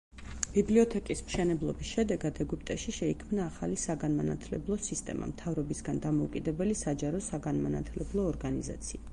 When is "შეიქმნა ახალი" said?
2.95-3.77